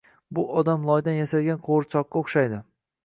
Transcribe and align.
Bu 0.37 0.45
odam 0.61 0.87
loydan 0.91 1.17
yasalgan 1.19 1.61
qo’g’irchoqqa 1.67 2.21
o’xshaydi. 2.23 2.59